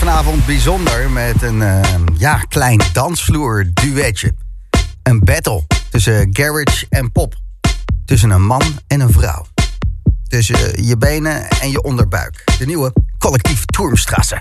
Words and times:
vanavond 0.00 0.46
bijzonder 0.46 1.10
met 1.10 1.42
een 1.42 1.62
eh, 1.62 1.80
ja, 2.16 2.38
klein 2.38 2.80
dansvloer 2.92 3.66
duetje. 3.72 4.34
Een 5.02 5.20
battle 5.24 5.66
tussen 5.90 6.28
garage 6.32 6.86
en 6.88 7.12
pop. 7.12 7.34
Tussen 8.04 8.30
een 8.30 8.42
man 8.42 8.62
en 8.86 9.00
een 9.00 9.12
vrouw. 9.12 9.46
Tussen 10.28 10.84
je 10.84 10.96
benen 10.96 11.48
en 11.48 11.70
je 11.70 11.82
onderbuik. 11.82 12.44
De 12.58 12.66
nieuwe 12.66 12.92
collectief 13.18 13.64
Turmstrasse. 13.64 14.38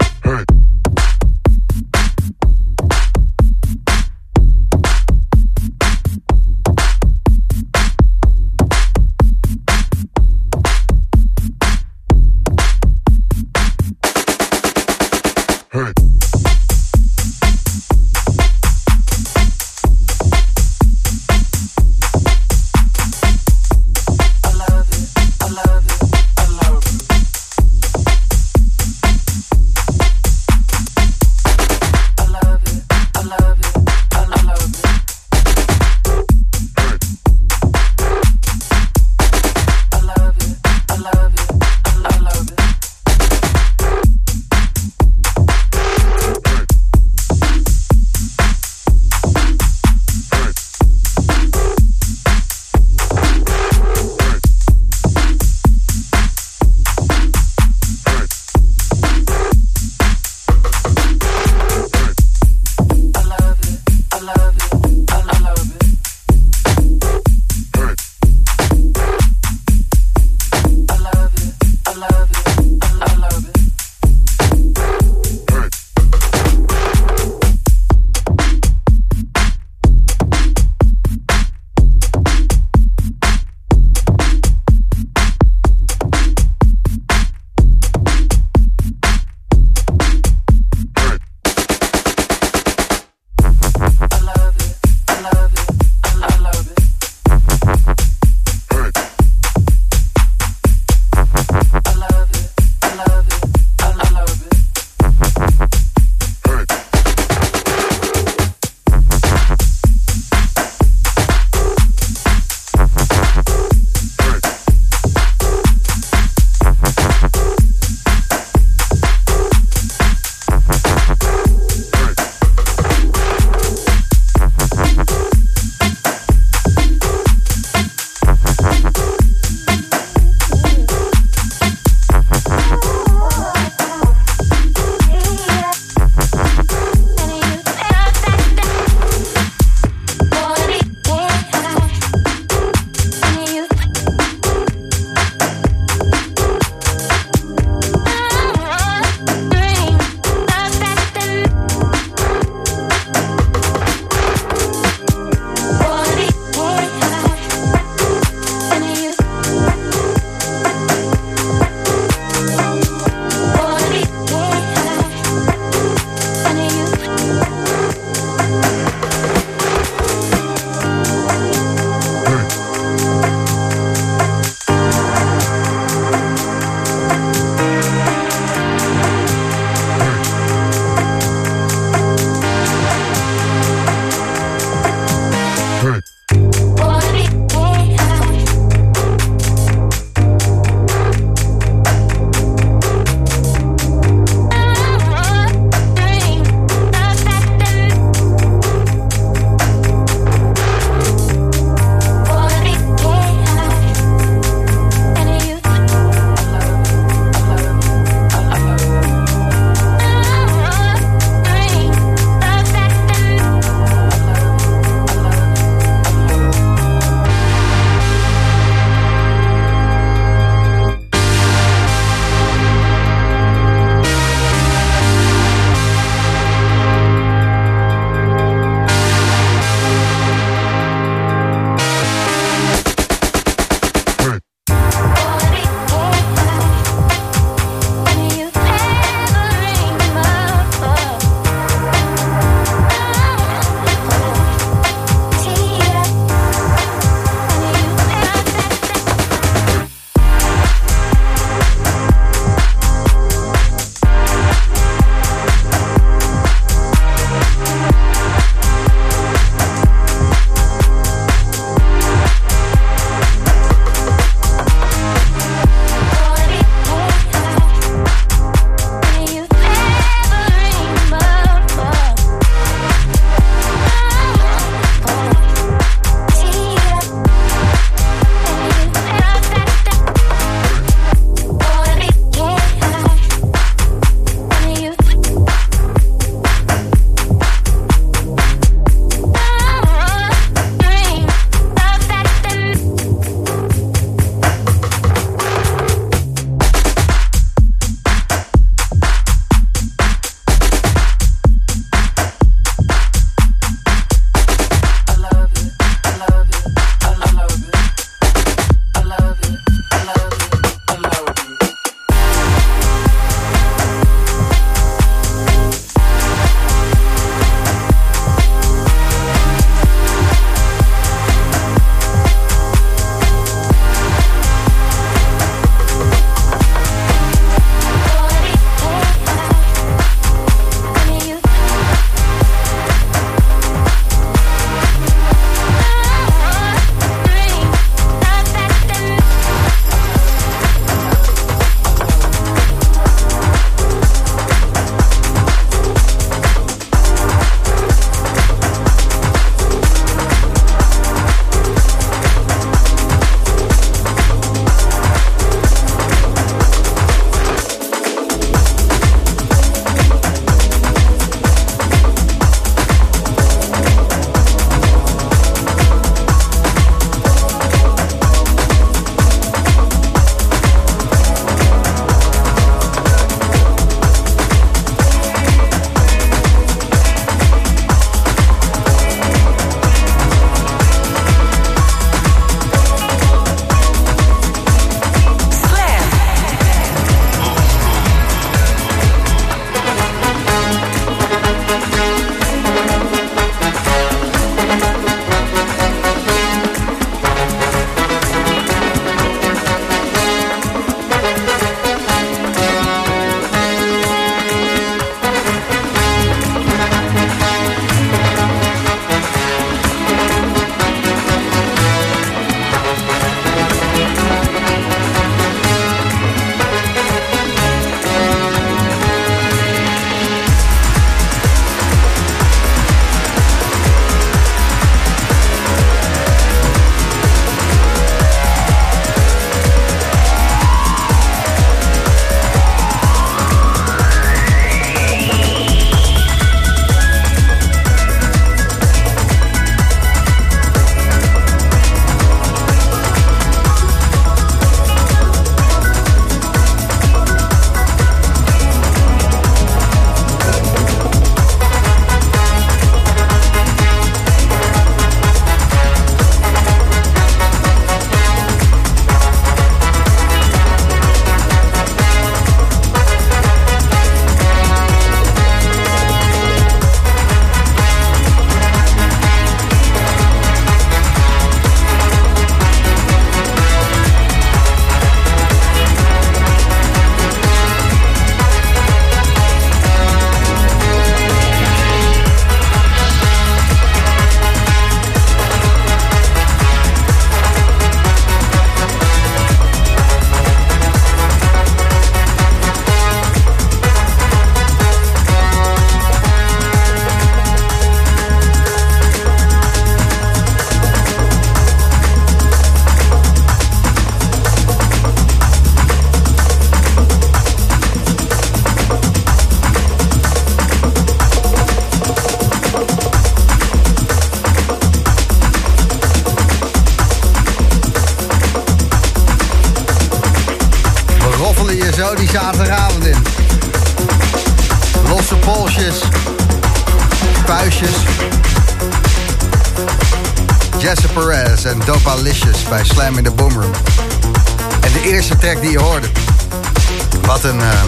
Wat 537.22 537.44
een 537.44 537.60
uh, 537.60 537.82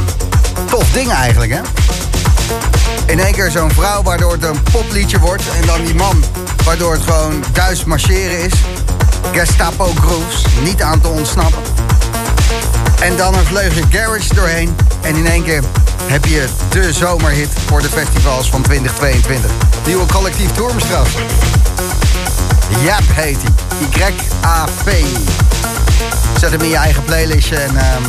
tof 0.70 0.92
ding 0.92 1.12
eigenlijk, 1.12 1.52
hè? 1.52 1.60
In 3.06 3.20
één 3.20 3.34
keer 3.34 3.52
zo'n 3.52 3.72
vrouw 3.72 4.04
waardoor 4.04 4.32
het 4.32 4.44
een 4.44 4.64
popliedje 4.72 5.20
wordt. 5.20 5.44
En 5.62 5.66
dan 5.68 5.86
die 5.86 5.96
man 5.96 6.24
waardoor 6.64 6.94
het 6.94 7.02
gewoon 7.02 7.44
Duits 7.52 7.84
marcheren 7.84 8.44
is. 8.44 8.54
Gestapo 9.32 9.86
grooves, 9.86 10.46
niet 10.64 10.82
aan 10.82 11.02
te 11.02 11.08
ontsnappen. 11.08 11.62
En 13.00 13.16
dan 13.18 13.34
een 13.34 13.46
vleugje 13.46 13.84
garage 13.90 14.34
doorheen. 14.34 14.76
En 15.02 15.16
in 15.16 15.28
één 15.28 15.44
keer 15.44 15.64
heb 16.06 16.26
je 16.26 16.48
de 16.70 16.94
zomerhit 16.94 17.50
voor 17.66 17.82
de 17.82 17.90
festivals 17.90 18.50
van 18.50 18.62
2022. 18.62 19.52
Nieuwe 19.86 20.06
collectief 20.06 20.52
Tourmstraf. 20.52 21.10
Jap 22.84 23.04
heet 23.14 23.38
hij. 23.42 24.14
Y-A-P. 24.44 24.90
Zet 26.40 26.52
hem 26.52 26.62
in 26.62 26.70
je 26.70 26.76
eigen 26.76 27.04
playlistje 27.04 27.56
en 27.56 27.76
um, 27.76 28.04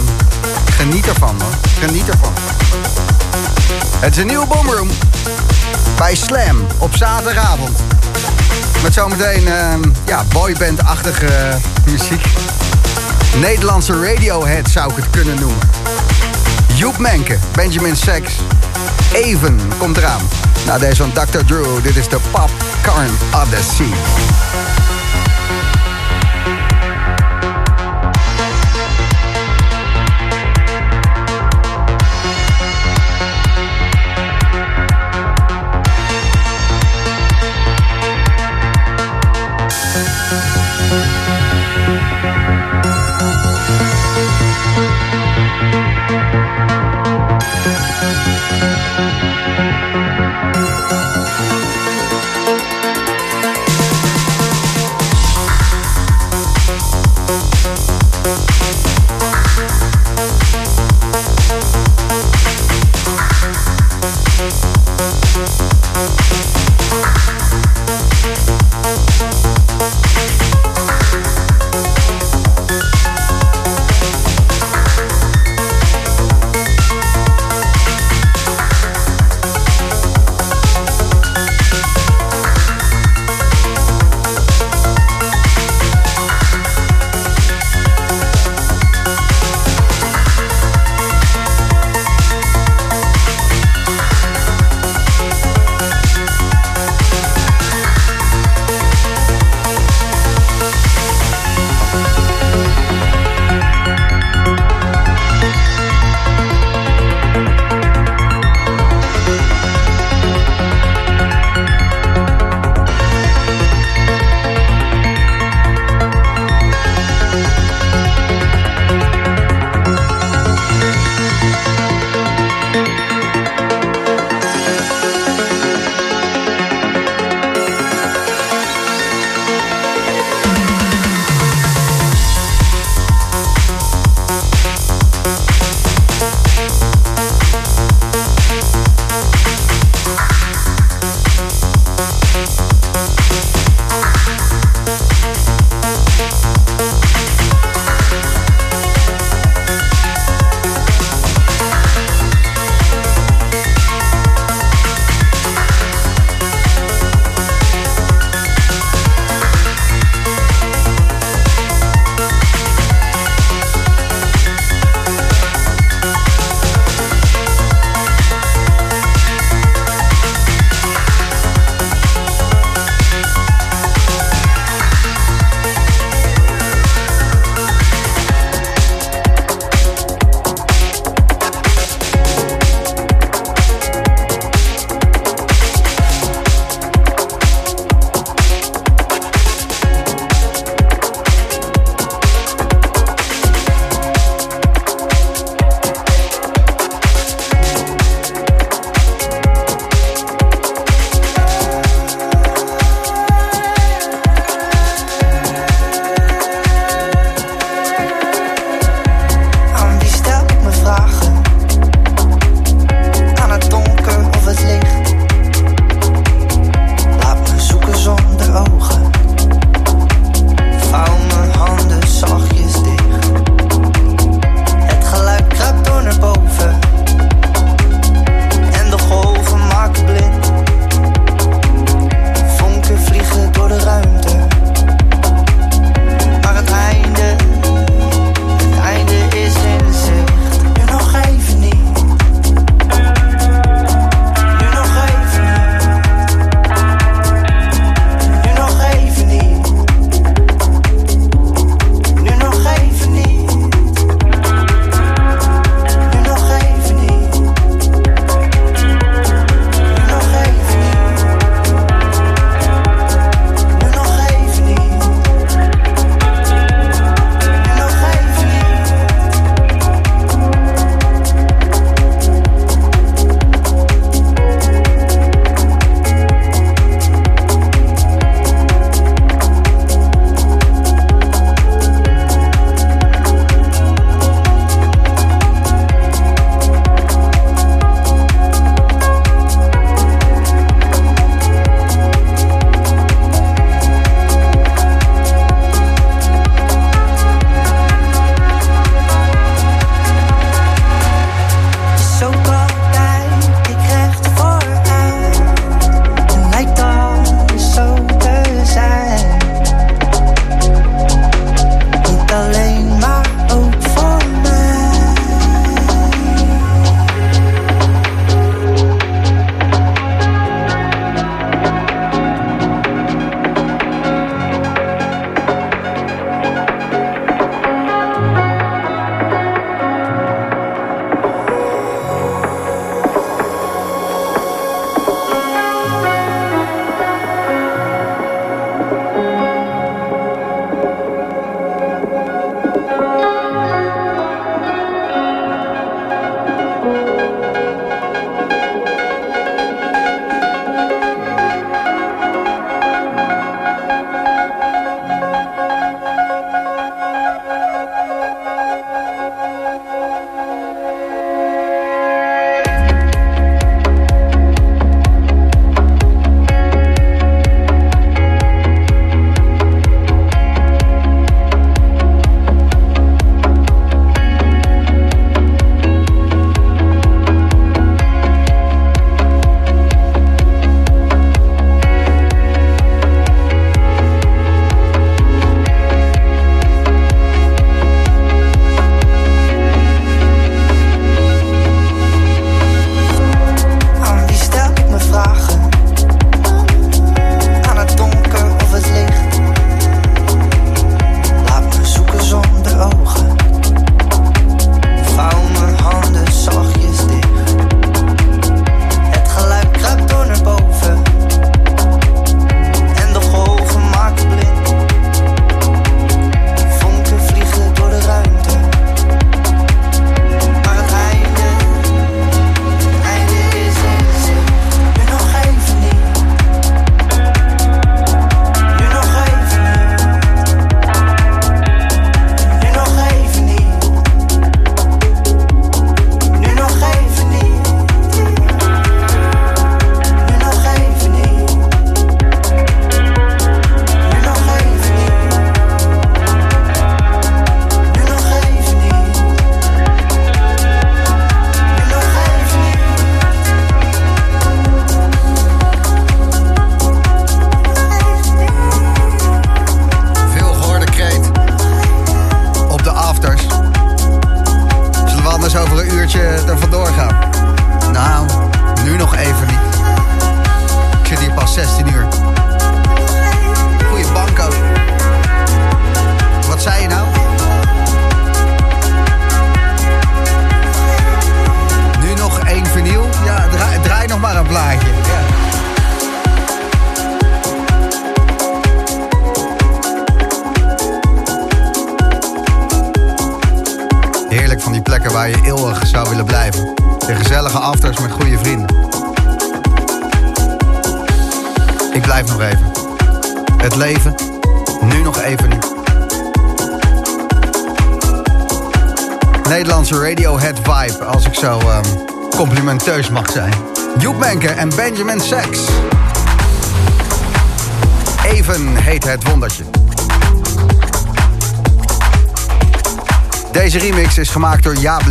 geniet 0.70 1.08
ervan, 1.08 1.36
man. 1.36 1.52
Geniet 1.80 2.08
ervan. 2.08 2.32
Het 4.00 4.12
is 4.12 4.20
een 4.20 4.26
nieuwe 4.26 4.46
Boomroom. 4.46 4.88
Bij 5.96 6.14
Slam 6.14 6.66
op 6.78 6.96
zaterdagavond. 6.96 7.78
Met 8.82 8.94
zometeen 8.94 9.46
um, 9.72 9.92
ja, 10.06 10.24
boyband-achtige 10.32 11.58
muziek. 11.84 12.26
Nederlandse 13.40 14.04
Radiohead 14.04 14.70
zou 14.70 14.90
ik 14.90 14.96
het 14.96 15.10
kunnen 15.10 15.34
noemen. 15.40 15.58
Joep 16.74 16.98
Menke, 16.98 17.38
Benjamin 17.52 17.96
Sachs. 17.96 18.32
Even 19.12 19.60
komt 19.78 19.96
eraan. 19.96 20.20
Nou, 20.66 20.80
deze 20.80 20.96
van 20.96 21.12
Dr. 21.12 21.44
Drew. 21.46 21.82
Dit 21.82 21.96
is 21.96 22.08
de 22.08 22.18
Popcorn 22.30 23.10
Odyssey. 23.34 23.92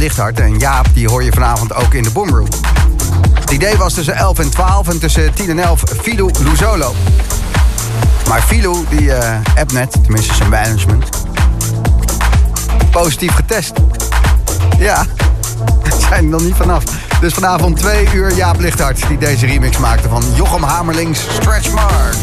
Lichthart. 0.01 0.39
En 0.39 0.59
Jaap 0.59 0.85
die 0.93 1.07
hoor 1.07 1.23
je 1.23 1.31
vanavond 1.31 1.73
ook 1.73 1.93
in 1.93 2.03
de 2.03 2.11
Boomroom. 2.11 2.47
Het 3.39 3.51
idee 3.51 3.77
was 3.77 3.93
tussen 3.93 4.15
11 4.15 4.39
en 4.39 4.49
12 4.49 4.87
en 4.87 4.99
tussen 4.99 5.33
10 5.33 5.49
en 5.49 5.59
11 5.59 5.83
Filou 6.01 6.31
Luzolo. 6.43 6.95
Maar 8.27 8.41
Filou 8.41 8.85
die 8.89 9.01
uh, 9.01 9.35
net, 9.73 9.91
tenminste 10.03 10.33
zijn 10.33 10.49
management, 10.49 11.09
positief 12.91 13.33
getest. 13.33 13.73
Ja, 14.79 15.05
zijn 16.09 16.23
er 16.23 16.29
nog 16.29 16.41
niet 16.41 16.55
vanaf. 16.55 16.83
Dus 17.19 17.33
vanavond 17.33 17.77
twee 17.77 18.07
uur 18.13 18.35
Jaap 18.35 18.59
Lichthart 18.59 19.07
die 19.07 19.17
deze 19.17 19.45
remix 19.45 19.77
maakte 19.77 20.09
van 20.09 20.23
Jochem 20.35 20.63
Hamerlings 20.63 21.19
Stretch 21.19 21.71
Marks. 21.71 22.17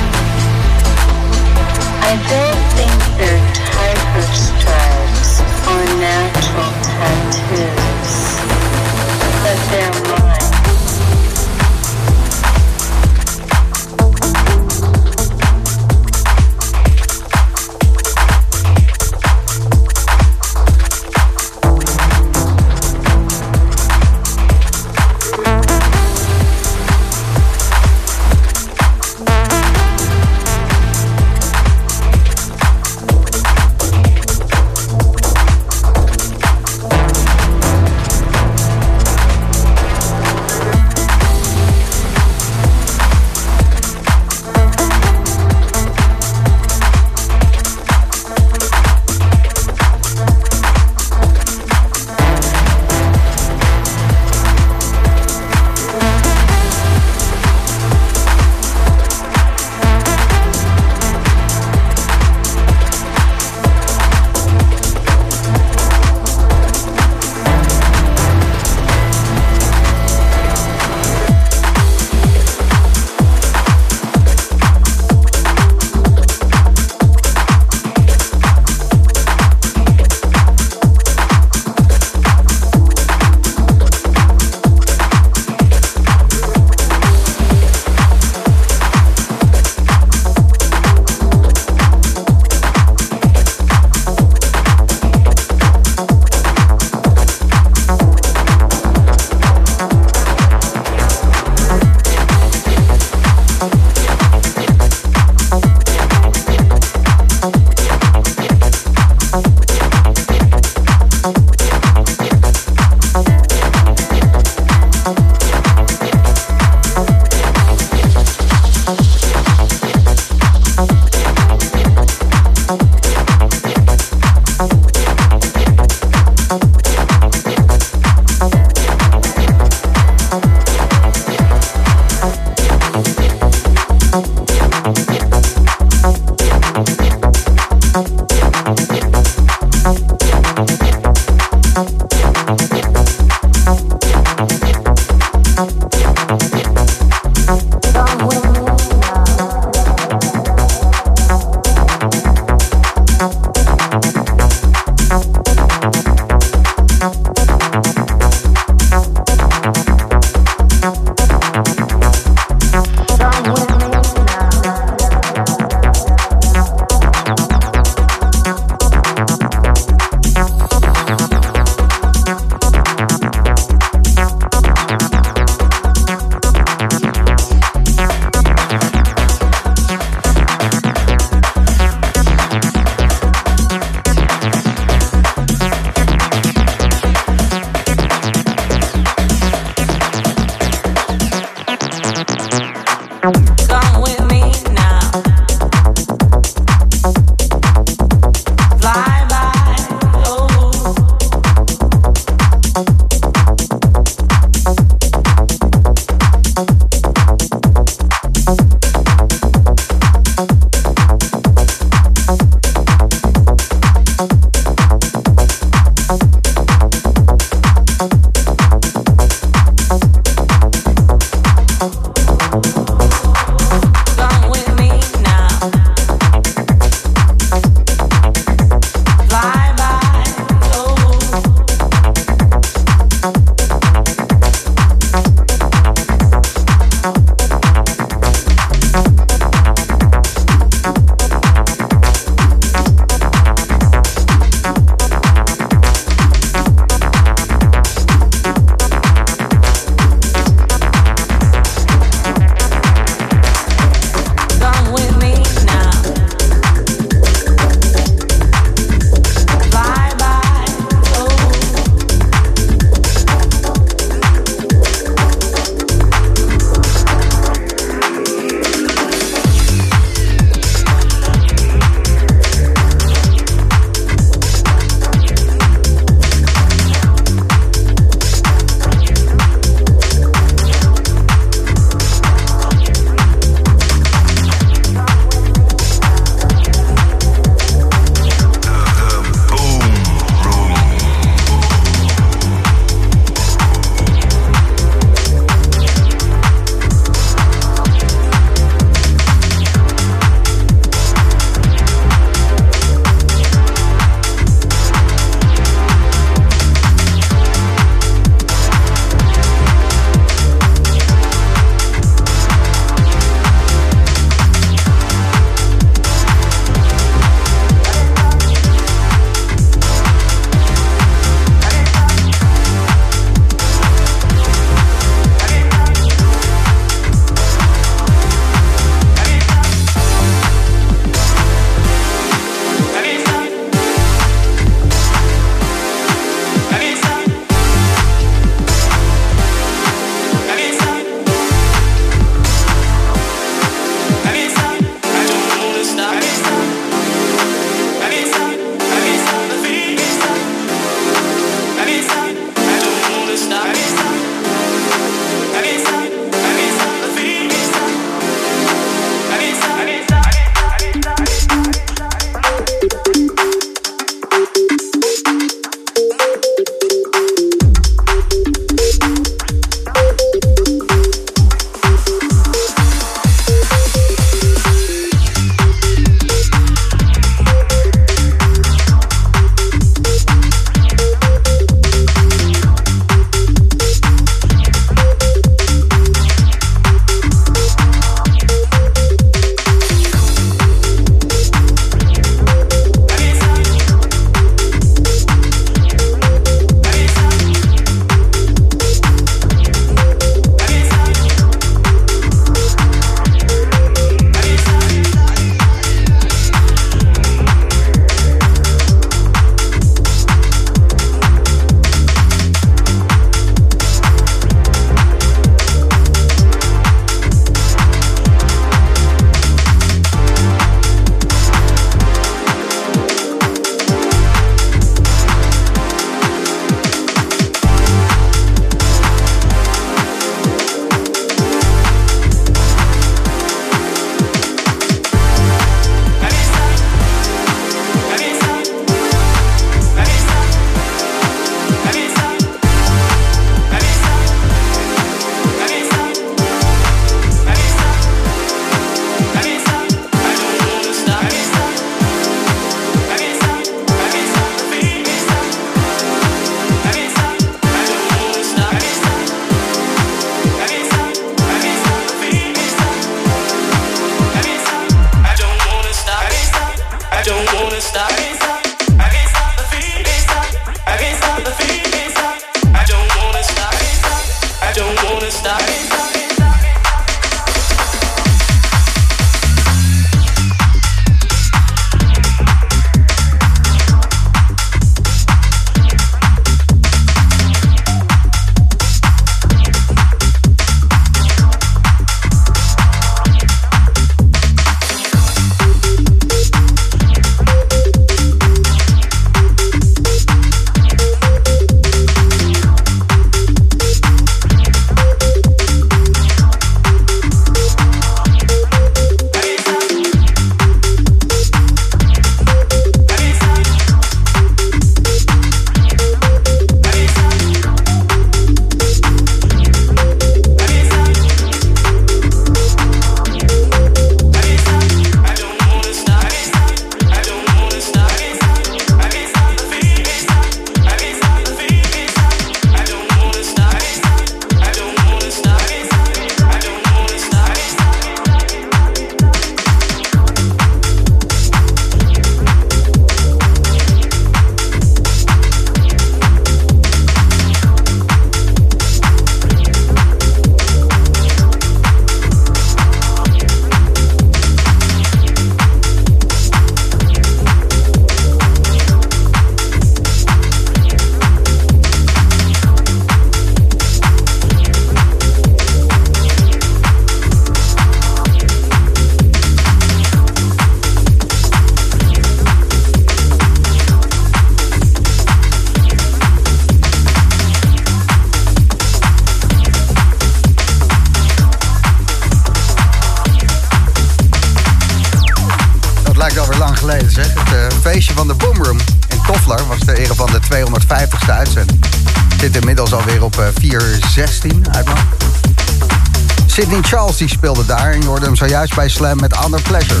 Sidney 596.60 596.82
Charles 596.82 597.16
die 597.16 597.28
speelde 597.28 597.66
daar 597.66 597.92
en 597.92 598.00
je 598.00 598.06
hoorde 598.06 598.24
hem 598.24 598.36
zojuist 598.36 598.74
bij 598.74 598.88
Slam 598.88 599.20
met 599.20 599.44
Under 599.44 599.62
Pleasure. 599.62 600.00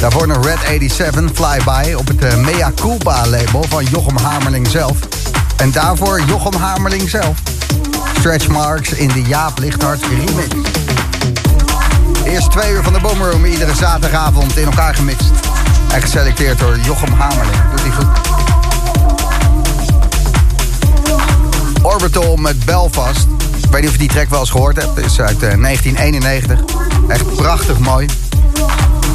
Daarvoor 0.00 0.26
nog 0.26 0.44
Red 0.44 0.58
87 0.58 1.30
Flyby 1.34 1.92
op 1.92 2.08
het 2.08 2.36
Mea 2.36 2.72
Culpa 2.74 3.26
label 3.26 3.64
van 3.68 3.84
Jochem 3.84 4.16
Hamerling 4.16 4.68
zelf. 4.68 4.98
En 5.56 5.70
daarvoor 5.70 6.20
Jochem 6.20 6.60
Hamerling 6.60 7.08
zelf. 7.10 7.36
Stretch 8.18 8.48
Marks 8.48 8.92
in 8.92 9.08
de 9.08 9.22
Jaap 9.22 9.58
Lichthart 9.58 10.02
remix. 10.02 10.68
Eerst 12.24 12.50
twee 12.50 12.72
uur 12.72 12.82
van 12.82 12.92
de 12.92 13.00
Boomroom, 13.00 13.44
iedere 13.44 13.74
zaterdagavond 13.74 14.56
in 14.56 14.64
elkaar 14.64 14.94
gemixt. 14.94 15.30
En 15.92 16.00
geselecteerd 16.00 16.58
door 16.58 16.78
Jochem 16.78 17.12
Hamerling. 17.12 17.56
Doet 17.70 17.80
hij 17.80 17.90
goed. 17.90 18.41
Orbital 21.82 22.36
met 22.36 22.64
Belfast. 22.64 23.26
Ik 23.62 23.70
weet 23.70 23.80
niet 23.80 23.86
of 23.86 23.92
je 23.92 23.98
die 23.98 24.08
track 24.08 24.28
wel 24.28 24.40
eens 24.40 24.50
gehoord 24.50 24.76
hebt. 24.76 24.96
Het 24.96 25.04
is 25.04 25.20
uit 25.20 25.40
1991. 25.40 26.60
Eh, 26.60 27.14
Echt 27.14 27.34
prachtig 27.34 27.78
mooi. 27.78 28.06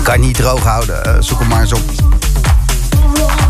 Kan 0.03 0.19
niet 0.19 0.35
droog 0.35 0.63
houden. 0.63 1.01
Uh, 1.07 1.13
zoek 1.19 1.39
hem 1.39 1.47
maar 1.47 1.61
eens 1.61 1.73
op. 1.73 1.81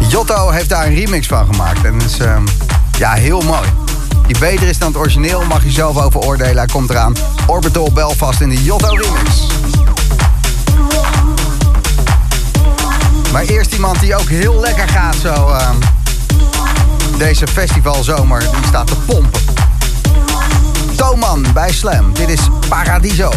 Jotto 0.09 0.49
heeft 0.49 0.69
daar 0.69 0.85
een 0.85 0.95
remix 0.95 1.27
van 1.27 1.45
gemaakt. 1.45 1.83
En 1.85 2.01
is 2.01 2.19
uh, 2.19 2.37
ja, 2.97 3.13
heel 3.13 3.41
mooi. 3.41 3.67
Die 4.27 4.39
beter 4.39 4.67
is 4.67 4.77
dan 4.77 4.87
het 4.87 4.97
origineel, 4.97 5.43
mag 5.45 5.63
je 5.63 5.71
zelf 5.71 5.97
over 5.97 6.19
oordelen. 6.19 6.57
Hij 6.57 6.65
komt 6.65 6.89
eraan. 6.89 7.13
Orbital 7.47 7.91
Belfast 7.91 8.41
in 8.41 8.49
de 8.49 8.63
Jotto 8.63 8.89
remix. 8.95 9.47
Maar 13.31 13.43
eerst 13.43 13.73
iemand 13.73 13.99
die 13.99 14.15
ook 14.15 14.29
heel 14.29 14.59
lekker 14.59 14.87
gaat 14.89 15.15
zo... 15.15 15.49
Uh, 15.49 15.69
deze 17.17 17.47
festivalzomer, 17.47 18.39
die 18.39 18.65
staat 18.67 18.87
te 18.87 18.95
pompen. 18.95 19.41
Toman 20.95 21.45
bij 21.53 21.71
Slam. 21.71 22.13
Dit 22.13 22.29
is 22.29 22.41
Paradiso. 22.69 23.31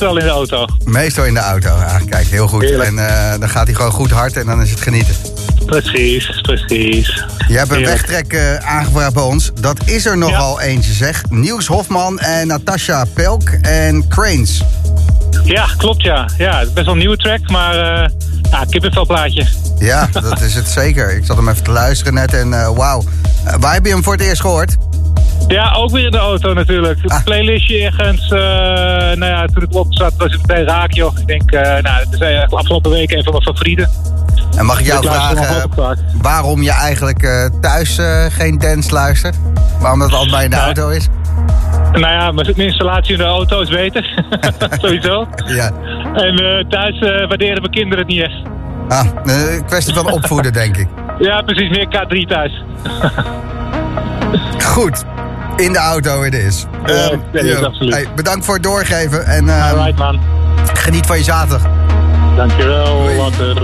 Meestal 0.00 0.18
in 0.18 0.24
de 0.24 0.30
auto. 0.30 0.66
Meestal 0.84 1.24
in 1.24 1.34
de 1.34 1.40
auto. 1.40 1.68
Ah, 1.68 1.96
kijk, 2.08 2.26
heel 2.26 2.48
goed. 2.48 2.62
Heerlijk. 2.62 2.88
En 2.88 3.08
eh, 3.08 3.38
dan 3.40 3.48
gaat 3.48 3.66
hij 3.66 3.74
gewoon 3.74 3.90
goed 3.90 4.10
hard 4.10 4.36
en 4.36 4.46
dan 4.46 4.62
is 4.62 4.70
het 4.70 4.80
genieten. 4.80 5.14
Precies, 5.66 6.40
precies. 6.40 7.24
Je 7.48 7.56
hebt 7.56 7.70
een 7.70 7.76
Heerlijk. 7.76 8.06
wegtrek 8.06 8.32
eh, 8.32 8.56
aangevraagd 8.56 9.14
bij 9.14 9.22
ons. 9.22 9.50
Dat 9.60 9.80
is 9.84 10.06
er 10.06 10.18
nogal 10.18 10.60
eentje, 10.60 10.92
zeg. 10.92 11.22
Niels 11.28 11.66
Hofman 11.66 12.18
en 12.18 12.46
Natasha 12.46 13.04
Pelk 13.04 13.48
en 13.62 14.08
Cranes. 14.08 14.62
Ja, 15.44 15.66
klopt 15.76 16.02
ja. 16.02 16.28
Ja, 16.38 16.58
best 16.58 16.74
wel 16.74 16.94
een 16.94 16.98
nieuwe 16.98 17.16
track, 17.16 17.50
maar 17.50 18.02
eh 18.02 18.10
ja, 18.50 18.64
kippenvelplaatje. 18.70 19.46
Ja, 19.78 20.08
dat 20.30 20.40
is 20.40 20.54
het 20.54 20.68
zeker. 20.68 21.16
Ik 21.16 21.24
zat 21.24 21.36
hem 21.36 21.48
even 21.48 21.62
te 21.62 21.70
luisteren 21.70 22.14
net 22.14 22.34
en 22.34 22.74
wauw. 22.74 23.04
Waar 23.58 23.72
heb 23.72 23.84
je 23.84 23.92
hem 23.92 24.02
voor 24.02 24.12
het 24.12 24.22
eerst 24.22 24.40
gehoord? 24.40 24.76
Ja, 25.50 25.72
ook 25.72 25.90
weer 25.90 26.04
in 26.04 26.10
de 26.10 26.18
auto 26.18 26.52
natuurlijk. 26.52 26.98
Ah. 27.06 27.24
playlistje 27.24 27.84
ergens, 27.84 28.30
eh, 28.30 28.38
nou 29.18 29.24
ja, 29.24 29.46
toen 29.46 29.62
ik 29.62 29.74
op 29.74 29.86
zat 29.90 30.12
was 30.16 30.32
het 30.32 30.46
meteen 30.46 30.64
raak 30.64 30.92
joh. 30.92 31.18
Ik 31.18 31.26
denk, 31.26 31.50
eh 31.50 31.60
nou, 31.60 31.98
het 31.98 32.12
is 32.12 32.20
eigenlijk 32.20 32.52
afgelopen 32.52 32.90
week 32.90 33.10
een 33.10 33.22
van 33.22 33.32
mijn 33.32 33.44
favorieten. 33.44 33.90
En 34.56 34.66
mag 34.66 34.80
ik 34.80 34.86
jou 34.86 35.04
Ik 35.04 35.10
vragen 35.10 35.70
waarom 36.22 36.62
je 36.62 36.72
eigenlijk 36.72 37.22
eh, 37.22 37.44
thuis 37.60 37.98
geen 38.28 38.58
dance 38.58 38.92
luistert? 38.92 39.36
Waarom 39.80 39.98
dat 39.98 40.12
altijd 40.12 40.30
bij 40.30 40.44
in 40.44 40.50
de 40.50 40.56
auto 40.56 40.88
is? 40.88 41.08
Nou 41.92 42.12
ja, 42.12 42.32
mijn 42.32 42.56
installatie 42.56 43.12
in 43.12 43.18
de 43.18 43.24
auto 43.24 43.60
is 43.60 43.68
beter. 43.68 44.24
Sowieso. 44.82 45.28
Ja. 45.46 45.70
En 46.14 46.66
thuis 46.68 46.98
waarderen 47.00 47.60
mijn 47.60 47.70
kinderen 47.70 47.98
het 47.98 48.06
niet 48.06 48.22
echt. 48.22 48.42
Ah, 48.88 49.06
een 49.24 49.64
kwestie 49.64 49.94
van 49.94 50.10
opvoeden, 50.12 50.52
denk 50.52 50.76
ik. 50.76 50.88
Ja, 51.18 51.42
precies, 51.42 51.68
meer 51.68 51.86
K3 51.86 52.28
thuis. 52.28 52.62
Goed. 54.74 55.04
In 55.60 55.72
de 55.72 55.78
auto 55.78 56.22
het 56.22 56.34
is. 56.34 56.66
Ja, 56.86 56.92
Ehm, 57.10 57.18
is 57.32 57.62
absoluut. 57.62 57.94
hey, 57.94 58.06
bedankt 58.14 58.44
voor 58.44 58.54
het 58.54 58.62
doorgeven 58.62 59.26
en 59.26 59.48
ehm, 59.48 59.60
Alright 59.76 59.98
man. 59.98 60.20
geniet 60.74 61.06
van 61.06 61.18
je 61.18 61.24
zaterdag. 61.24 61.68
Dankjewel, 62.36 63.02
Doei. 63.02 63.16
later. 63.16 63.56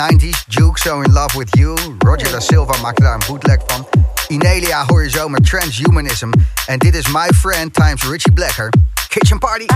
90s. 0.00 0.44
Duke, 0.48 0.78
So 0.78 1.02
In 1.02 1.12
Love 1.12 1.36
With 1.36 1.56
You. 1.56 1.76
Roger 1.98 2.30
Da 2.30 2.40
Silva 2.40 2.80
maakte 2.80 3.02
daar 3.02 3.14
een 3.14 3.26
bootleg 3.26 3.58
van. 3.66 3.86
Inelia 4.28 4.84
hoor 4.86 5.02
je 5.02 5.10
zo 5.10 5.28
met 5.28 5.44
Transhumanism. 5.44 6.30
En 6.66 6.78
dit 6.78 6.94
is 6.94 7.06
My 7.06 7.28
Friend 7.34 7.74
times 7.74 8.02
Richie 8.02 8.32
Blacker. 8.32 8.72
Kitchen 9.08 9.38
Party. 9.38 9.66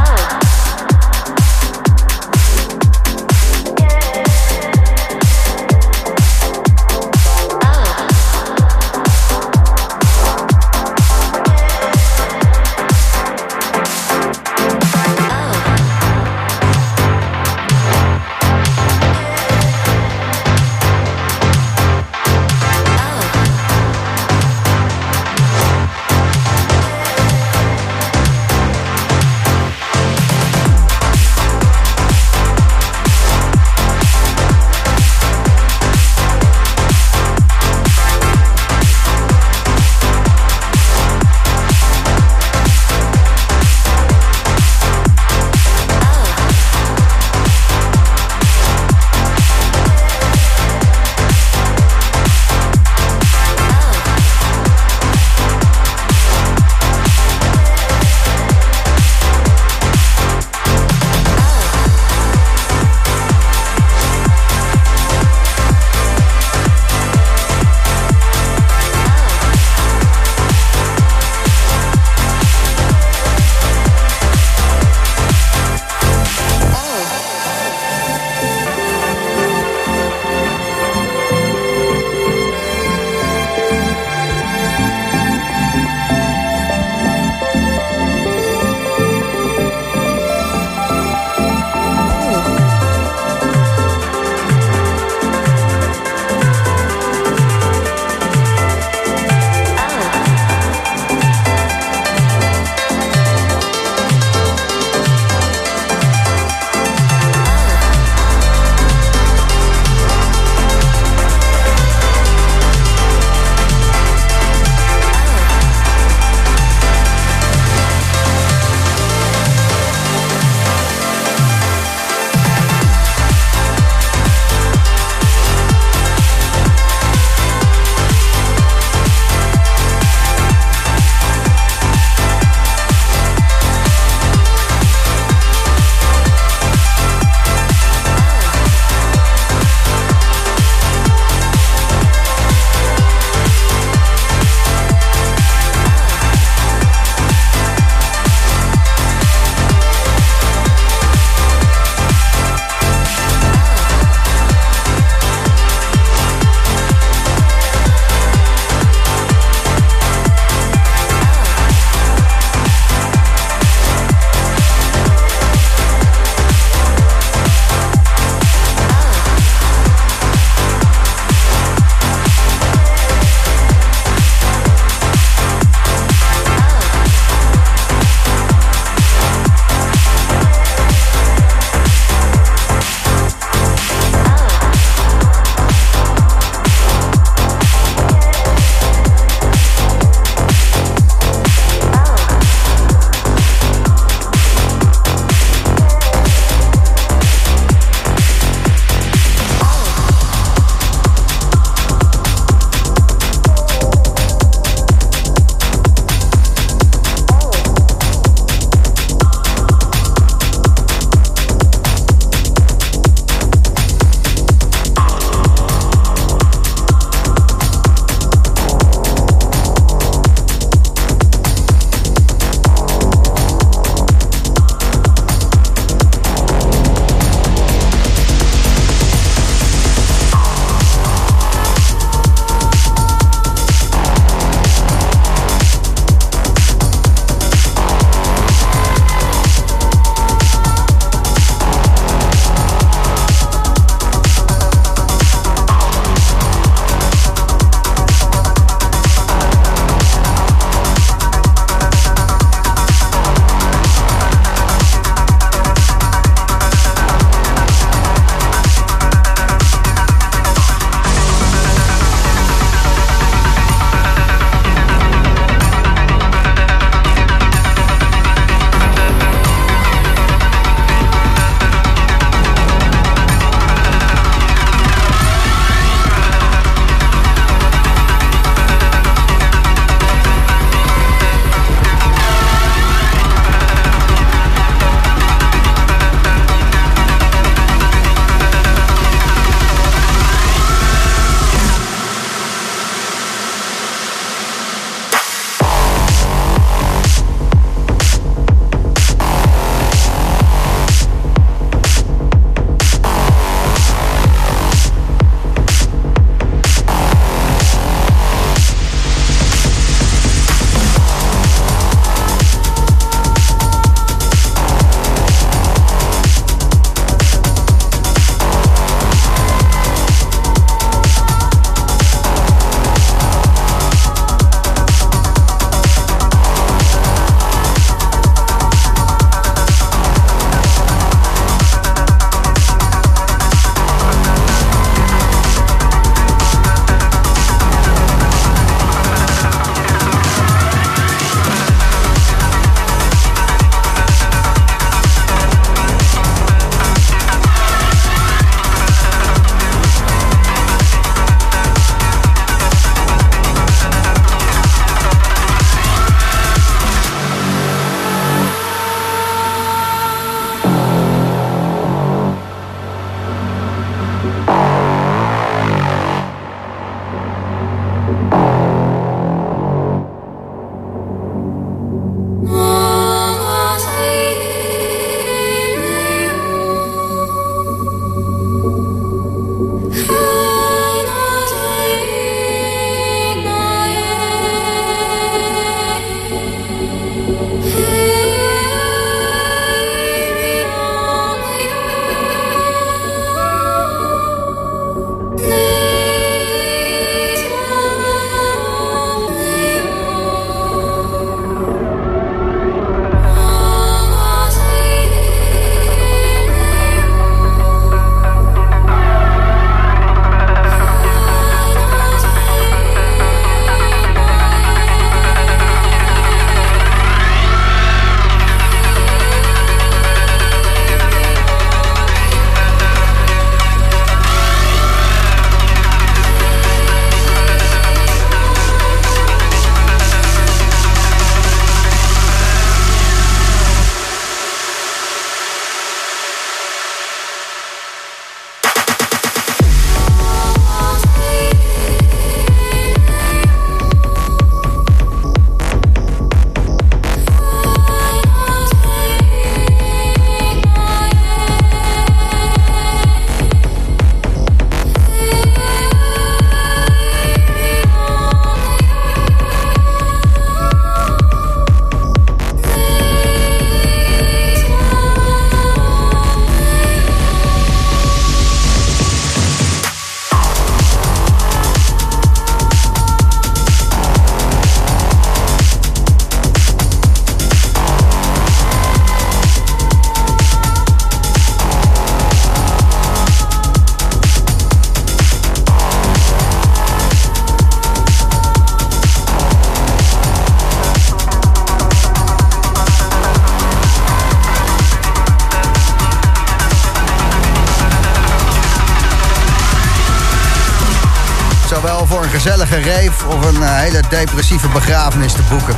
Gezellige 502.45 502.91
rave 502.91 503.27
of 503.27 503.45
een 503.45 503.63
eh, 503.63 503.75
hele 503.75 504.03
depressieve 504.09 504.69
begrafenis 504.69 505.33
te 505.33 505.43
boeken. 505.49 505.77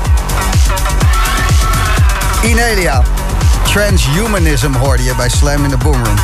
Inelia. 2.42 3.02
Transhumanism 3.62 4.72
hoorde 4.72 5.02
je 5.02 5.14
bij 5.14 5.28
Slam 5.28 5.64
in 5.64 5.70
de 5.70 5.76
Boomroom. 5.76 6.16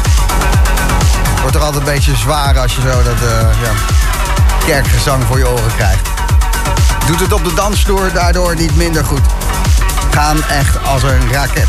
Wordt 1.41 1.53
toch 1.53 1.63
altijd 1.63 1.87
een 1.87 1.93
beetje 1.93 2.17
zwaar 2.17 2.59
als 2.59 2.75
je 2.75 2.81
zo 2.81 3.03
dat 3.03 3.15
eh, 3.15 3.63
ja, 3.63 3.73
kerkgezang 4.67 5.25
voor 5.25 5.39
je 5.39 5.49
oren 5.49 5.75
krijgt. 5.77 6.09
Doet 7.07 7.21
het 7.21 7.33
op 7.33 7.45
de 7.45 7.55
dansvloer 7.55 8.13
daardoor 8.13 8.57
niet 8.57 8.77
minder 8.77 9.05
goed. 9.05 9.27
Gaan 10.11 10.45
echt 10.45 10.85
als 10.85 11.03
een 11.03 11.33
raket. 11.33 11.69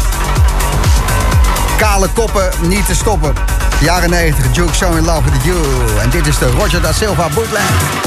Kale 1.77 2.07
koppen 2.07 2.49
niet 2.61 2.85
te 2.85 2.95
stoppen. 2.95 3.33
Jaren 3.79 4.09
90, 4.09 4.51
Duke 4.51 4.75
So 4.75 4.91
in 4.91 5.05
Love 5.05 5.31
with 5.31 5.43
You. 5.43 5.57
En 6.01 6.09
dit 6.09 6.27
is 6.27 6.37
de 6.37 6.51
Roger 6.51 6.81
da 6.81 6.91
Silva 6.91 7.29
bootleg. 7.29 8.01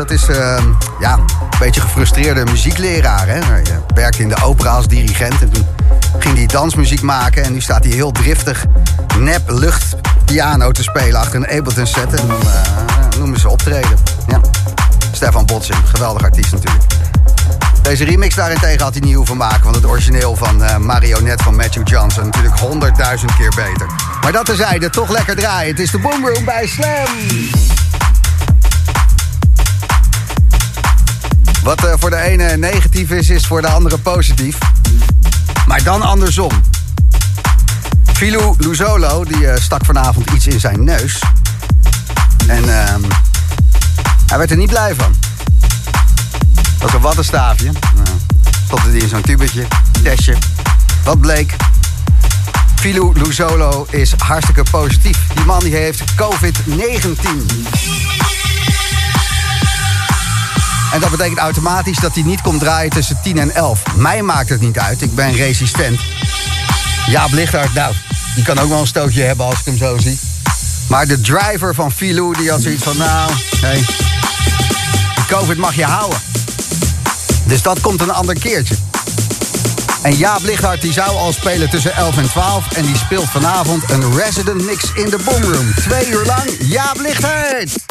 Dat 0.00 0.10
is 0.10 0.28
uh, 0.28 0.62
ja, 1.00 1.12
een 1.12 1.58
beetje 1.58 1.80
gefrustreerde 1.80 2.44
muziekleraar. 2.44 3.26
Hè? 3.26 3.38
Hij 3.44 3.60
uh, 3.60 3.76
werkte 3.94 4.22
in 4.22 4.28
de 4.28 4.42
opera 4.42 4.70
als 4.70 4.86
dirigent 4.86 5.42
en 5.42 5.50
toen 5.50 5.66
ging 6.18 6.36
hij 6.36 6.46
dansmuziek 6.46 7.02
maken. 7.02 7.44
En 7.44 7.52
nu 7.52 7.60
staat 7.60 7.84
hij 7.84 7.92
heel 7.92 8.12
driftig 8.12 8.64
nep 9.18 9.42
luchtpiano 9.50 10.70
te 10.70 10.82
spelen 10.82 11.20
achter 11.20 11.34
een 11.34 11.58
Ableton 11.58 11.86
set. 11.86 12.14
En 12.14 12.26
dan 12.26 12.40
uh, 12.42 13.18
noemen 13.18 13.40
ze 13.40 13.48
optreden. 13.48 13.98
Ja. 14.26 14.40
Stefan 15.12 15.46
Botsin, 15.46 15.76
geweldig 15.84 16.22
artiest 16.22 16.52
natuurlijk. 16.52 16.84
Deze 17.82 18.04
remix 18.04 18.34
daarentegen 18.34 18.82
had 18.82 18.92
hij 18.92 19.02
niet 19.02 19.14
hoeven 19.14 19.36
maken. 19.36 19.62
Want 19.62 19.76
het 19.76 19.86
origineel 19.86 20.36
van 20.36 20.62
uh, 20.62 20.76
Marionette 20.76 21.44
van 21.44 21.56
Matthew 21.56 21.88
Johnson 21.88 22.24
natuurlijk 22.24 22.58
honderdduizend 22.58 23.36
keer 23.36 23.52
beter. 23.56 23.86
Maar 24.22 24.32
dat 24.32 24.44
terzijde, 24.44 24.90
toch 24.90 25.08
lekker 25.08 25.36
draaien. 25.36 25.70
Het 25.70 25.80
is 25.80 25.90
de 25.90 25.98
Boomroom 25.98 26.44
bij 26.44 26.66
Slam. 26.66 27.79
Wat 31.62 31.84
uh, 31.84 31.92
voor 31.98 32.10
de 32.10 32.16
ene 32.16 32.56
negatief 32.56 33.10
is, 33.10 33.28
is 33.28 33.46
voor 33.46 33.60
de 33.60 33.68
andere 33.68 33.98
positief. 33.98 34.58
Maar 35.66 35.82
dan 35.82 36.02
andersom. 36.02 36.50
Filou 38.12 38.54
Luzolo, 38.58 39.24
die 39.24 39.42
uh, 39.42 39.56
stak 39.56 39.84
vanavond 39.84 40.30
iets 40.30 40.46
in 40.46 40.60
zijn 40.60 40.84
neus. 40.84 41.22
En 42.46 42.64
uh, 42.64 42.94
hij 44.26 44.38
werd 44.38 44.50
er 44.50 44.56
niet 44.56 44.68
blij 44.68 44.94
van. 44.94 45.14
Dat 46.78 46.80
was 46.80 46.92
een 46.92 47.00
wattenstaafje. 47.00 47.72
Nou, 47.94 48.08
stopte 48.66 48.92
die 48.92 49.02
in 49.02 49.08
zo'n 49.08 49.22
tubetje, 49.22 49.66
testje. 50.02 50.36
Wat 51.04 51.20
bleek? 51.20 51.56
Filou 52.74 53.12
Luzolo 53.18 53.86
is 53.90 54.14
hartstikke 54.18 54.62
positief. 54.70 55.18
Die 55.34 55.44
man 55.44 55.60
die 55.60 55.74
heeft 55.74 56.02
COVID-19. 56.14 57.99
En 60.92 61.00
dat 61.00 61.10
betekent 61.10 61.38
automatisch 61.38 61.98
dat 61.98 62.14
hij 62.14 62.22
niet 62.22 62.40
komt 62.40 62.60
draaien 62.60 62.90
tussen 62.90 63.18
10 63.22 63.38
en 63.38 63.54
11. 63.54 63.82
Mij 63.96 64.22
maakt 64.22 64.48
het 64.48 64.60
niet 64.60 64.78
uit, 64.78 65.02
ik 65.02 65.14
ben 65.14 65.32
resistent. 65.32 66.00
Ja, 67.06 67.26
Lichthart, 67.30 67.74
nou, 67.74 67.94
die 68.34 68.44
kan 68.44 68.58
ook 68.58 68.68
wel 68.68 68.80
een 68.80 68.86
stootje 68.86 69.22
hebben 69.22 69.46
als 69.46 69.58
ik 69.58 69.64
hem 69.64 69.76
zo 69.76 69.98
zie. 69.98 70.18
Maar 70.88 71.06
de 71.06 71.20
driver 71.20 71.74
van 71.74 71.92
Filou, 71.92 72.36
die 72.36 72.50
had 72.50 72.62
zoiets 72.62 72.82
van, 72.82 72.96
nou, 72.96 73.32
hey, 73.56 73.84
COVID 75.28 75.56
mag 75.56 75.74
je 75.74 75.84
houden. 75.84 76.18
Dus 77.44 77.62
dat 77.62 77.80
komt 77.80 78.00
een 78.00 78.12
ander 78.12 78.34
keertje. 78.34 78.74
En 80.02 80.16
Jaap 80.16 80.42
Lichthart 80.42 80.82
die 80.82 80.92
zou 80.92 81.08
al 81.08 81.32
spelen 81.32 81.70
tussen 81.70 81.96
11 81.96 82.16
en 82.16 82.28
12. 82.28 82.72
En 82.72 82.82
die 82.82 82.96
speelt 82.96 83.28
vanavond 83.30 83.90
een 83.90 84.16
resident 84.16 84.64
mix 84.64 84.84
in 84.94 85.10
de 85.10 85.18
Boomroom. 85.24 85.74
Twee 85.74 86.08
uur 86.08 86.24
lang 86.24 86.56
Jaap 86.58 87.00
Lichthart. 87.00 87.89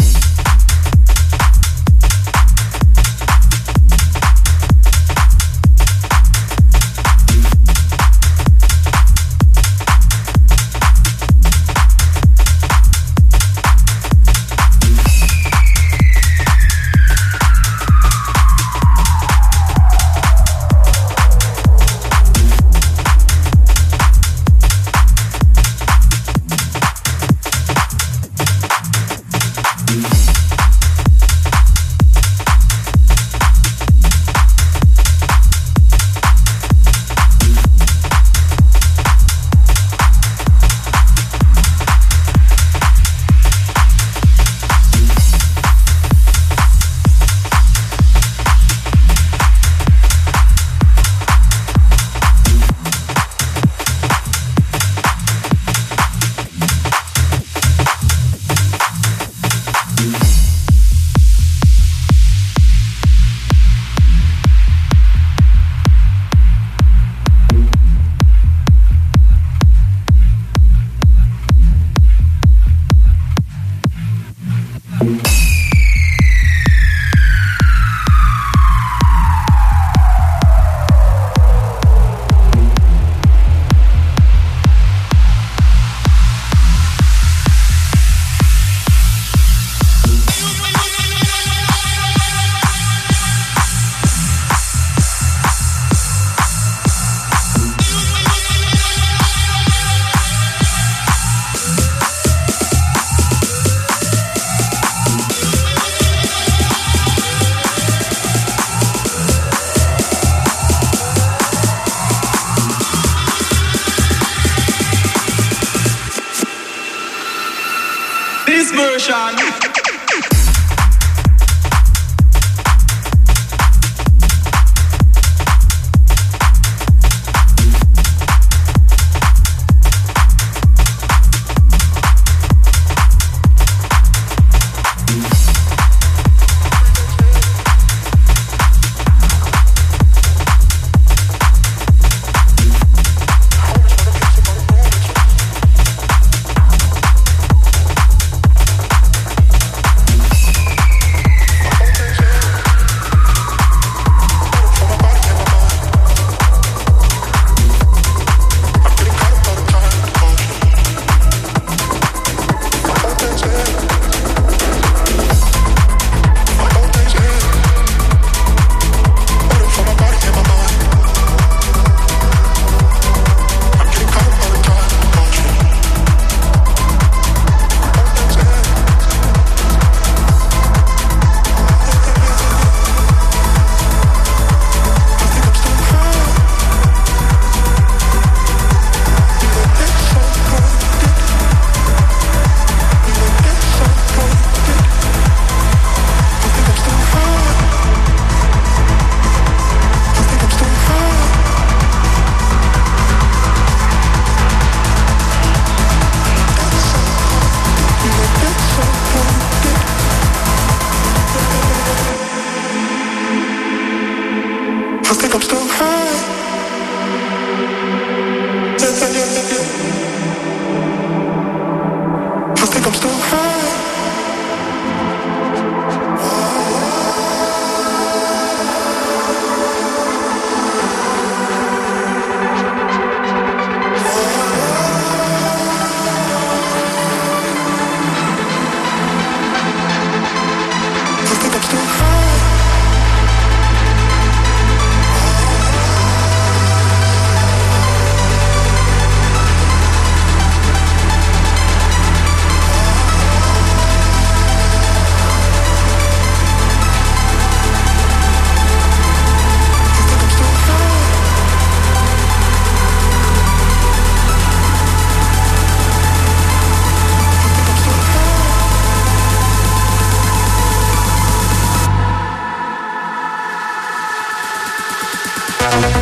Thank. 275.71 275.98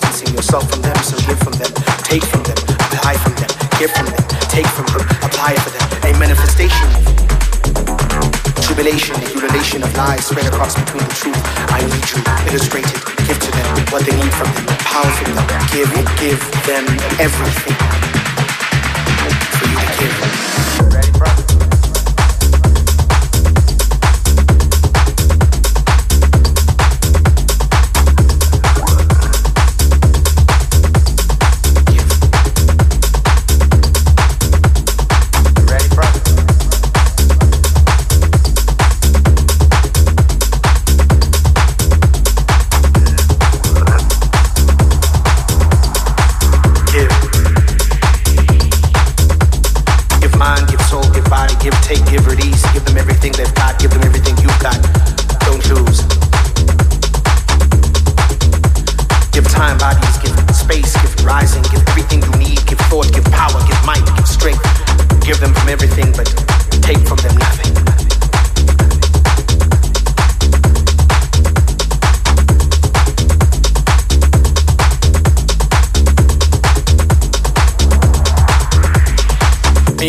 Distancing 0.00 0.34
yourself 0.34 0.70
from 0.70 0.82
them, 0.82 0.96
so 1.02 1.16
give 1.26 1.38
from 1.40 1.52
them, 1.54 1.72
take 2.04 2.24
from 2.24 2.42
them, 2.42 2.56
apply 2.56 3.14
from 3.20 3.34
them, 3.36 3.50
give 3.78 3.90
from 3.90 4.06
them, 4.06 4.24
take 4.48 4.66
from 4.66 4.86
them, 4.86 5.04
apply 5.22 5.54
for 5.56 5.70
them. 5.70 6.14
A 6.14 6.18
manifestation 6.18 6.88
tribulation, 8.62 9.16
a 9.16 9.26
ululation 9.34 9.82
of 9.82 9.94
lies 9.96 10.24
spread 10.24 10.46
across 10.46 10.74
between 10.74 11.04
the 11.04 11.14
truth. 11.14 11.42
I 11.70 11.82
need 11.84 12.06
you, 12.10 12.22
illustrated, 12.48 12.96
give 13.26 13.38
to 13.38 13.50
them 13.50 13.66
what 13.92 14.04
they 14.06 14.16
need 14.16 14.32
from 14.32 14.48
them, 14.54 14.66
power 14.88 15.10
from 15.10 15.34
them, 15.34 15.46
give, 15.72 15.90
give 16.16 16.40
them 16.66 16.84
everything 17.20 17.76
for 19.58 19.66
you 19.68 19.76
to 19.76 20.84
give. 20.84 20.89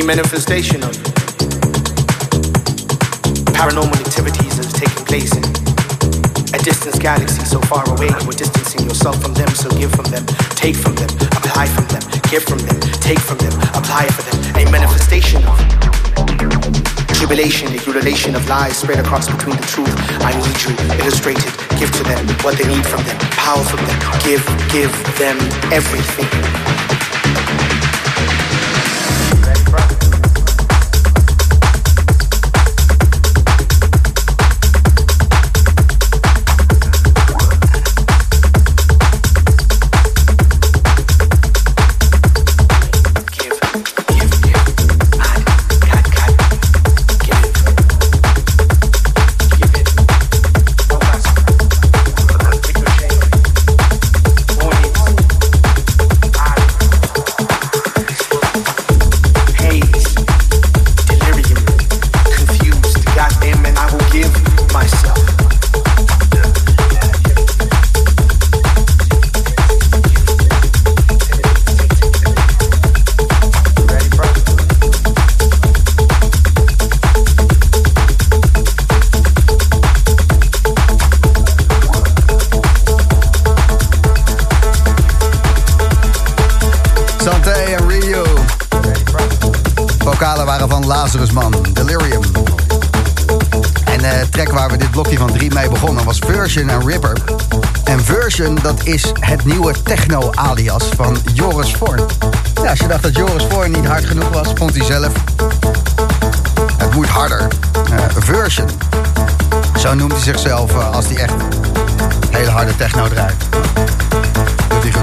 Manifestation 0.04 0.84
of 0.84 0.92
paranormal 3.56 3.96
activities 3.96 4.58
that 4.60 4.68
is 4.68 4.74
taking 4.76 5.06
place 5.08 5.32
in 5.32 5.44
a 6.52 6.60
distance 6.60 7.00
galaxy 7.00 7.46
so 7.46 7.62
far 7.62 7.88
away. 7.96 8.12
You 8.20 8.28
were 8.28 8.36
distancing 8.36 8.84
yourself 8.84 9.22
from 9.22 9.34
them, 9.34 9.48
so 9.56 9.70
give 9.80 9.92
from 9.96 10.12
them, 10.12 10.26
take 10.60 10.76
from 10.76 10.96
them, 10.96 11.08
apply 11.32 11.68
from 11.72 11.88
them, 11.88 12.04
give 12.28 12.44
from 12.44 12.60
them, 12.60 12.76
take 13.00 13.20
from 13.24 13.38
them, 13.40 13.56
apply 13.72 14.12
for 14.12 14.28
them. 14.28 14.68
A 14.68 14.70
manifestation 14.70 15.48
of 15.48 15.56
tribulation, 17.16 17.72
a 17.72 17.80
ululation 17.88 18.36
of 18.36 18.44
lies 18.50 18.76
spread 18.76 19.00
across 19.00 19.32
between 19.32 19.56
the 19.56 19.68
truth. 19.72 19.96
I 20.28 20.36
need 20.36 20.58
you, 20.60 20.76
illustrated, 21.00 21.56
give 21.80 21.92
to 21.96 22.04
them 22.04 22.28
what 22.44 22.58
they 22.58 22.68
need 22.68 22.84
from 22.84 23.00
them, 23.08 23.16
power 23.40 23.64
from 23.64 23.80
them, 23.88 24.00
give, 24.28 24.44
give 24.76 24.92
them 25.16 25.40
everything. 25.72 26.61
Is 98.84 99.12
het 99.20 99.46
nieuwe 99.46 99.82
techno-alias 99.84 100.84
van 100.96 101.18
Joris 101.34 101.74
Voorn. 101.74 102.04
Ja, 102.64 102.70
als 102.70 102.80
je 102.80 102.88
dacht 102.88 103.04
dat 103.04 103.16
Joris 103.16 103.44
Voorn 103.50 103.72
niet 103.72 103.86
hard 103.86 104.06
genoeg 104.06 104.30
was, 104.30 104.48
vond 104.56 104.76
hij 104.76 104.86
zelf... 104.86 105.12
Het 106.78 106.94
moet 106.94 107.08
harder. 107.08 107.48
Eh, 107.92 108.06
version. 108.20 108.68
Zo 109.80 109.94
noemt 109.94 110.12
hij 110.12 110.22
zichzelf 110.22 110.72
eh, 110.72 110.92
als 110.92 111.06
hij 111.08 111.16
echt 111.16 111.34
hele 112.30 112.50
harde 112.50 112.76
techno 112.76 113.08
draait. 113.08 113.36
Doet. 114.82 114.96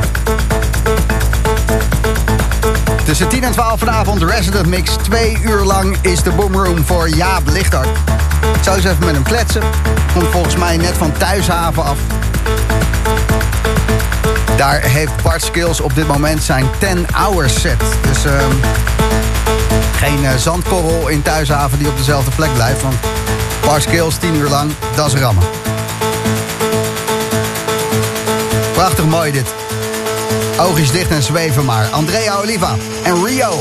Tussen 3.05 3.29
10 3.29 3.45
en 3.45 3.53
12 3.53 3.79
vanavond 3.79 4.23
Resident 4.23 4.67
Mix. 4.67 4.91
Twee 5.03 5.39
uur 5.43 5.61
lang 5.61 5.97
is 6.01 6.23
de 6.23 6.31
Boomroom 6.31 6.85
voor 6.85 7.09
Jaap 7.09 7.49
Lichthart. 7.49 7.89
Ik 8.55 8.63
zou 8.63 8.77
eens 8.77 8.85
even 8.85 9.05
met 9.05 9.15
hem 9.15 9.23
kletsen. 9.23 9.63
Komt 10.13 10.29
volgens 10.29 10.57
mij 10.57 10.77
net 10.77 10.95
van 10.97 11.13
Thuishaven 11.13 11.85
af. 11.85 11.99
Daar 14.59 14.83
heeft 14.83 15.23
Bart 15.23 15.45
Skills 15.45 15.81
op 15.81 15.95
dit 15.95 16.07
moment 16.07 16.43
zijn 16.43 16.71
10 16.79 17.07
hours 17.13 17.61
set. 17.61 17.83
Dus 18.03 18.25
ehm, 18.25 18.51
geen 19.97 20.25
eh, 20.25 20.35
zandkorrel 20.35 21.09
in 21.09 21.23
Thuishaven 21.23 21.79
die 21.79 21.89
op 21.89 21.97
dezelfde 21.97 22.31
plek 22.31 22.53
blijft. 22.55 22.83
Want 22.83 22.95
Bart 23.65 23.83
Skills 23.83 24.17
10 24.17 24.35
uur 24.35 24.49
lang, 24.49 24.71
dat 24.95 25.07
is 25.07 25.21
rammen. 25.21 25.45
Prachtig 28.73 29.05
mooi 29.05 29.33
dit. 29.33 29.55
Oogjes 30.61 30.91
dicht 30.91 31.11
en 31.11 31.23
zweven 31.23 31.65
maar. 31.65 31.87
Andrea 31.87 32.37
Oliva 32.37 32.77
en 33.03 33.25
Rio. 33.25 33.61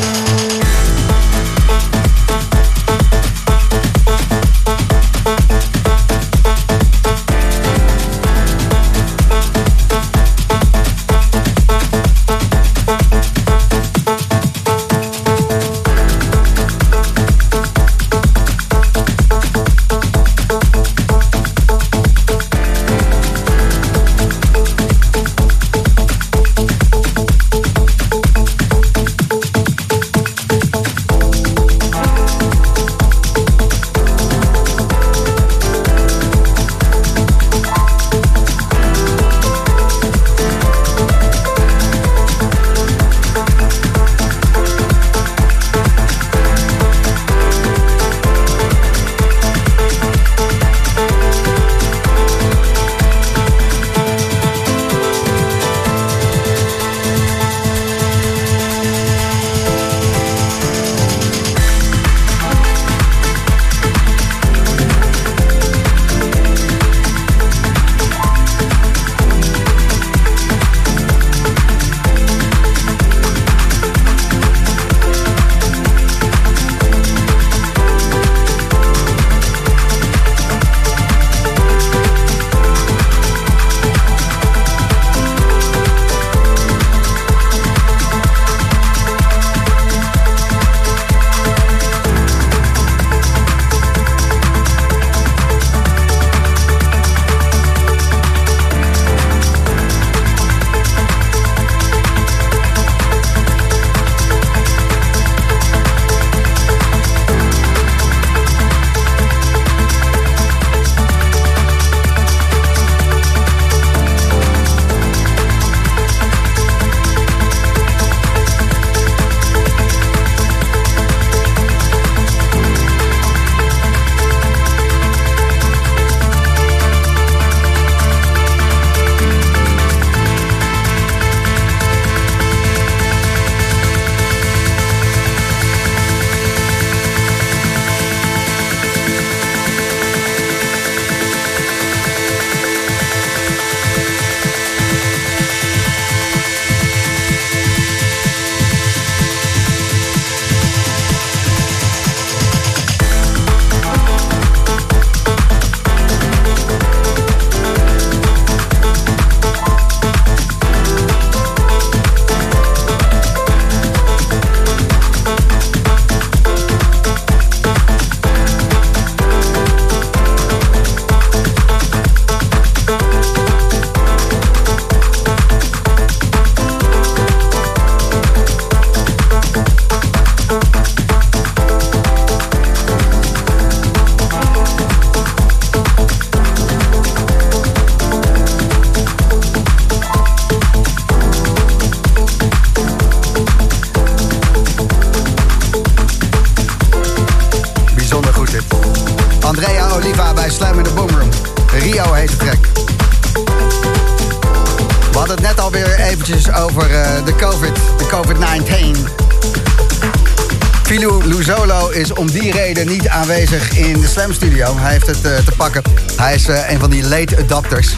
Slam 214.17 214.33
Studio. 214.33 214.77
Hij 214.77 214.91
heeft 214.91 215.07
het 215.07 215.25
eh, 215.25 215.37
te 215.37 215.51
pakken. 215.57 215.81
Hij 216.15 216.35
is 216.35 216.47
eh, 216.47 216.71
een 216.71 216.79
van 216.79 216.89
die 216.89 217.07
late 217.07 217.37
adapters. 217.37 217.95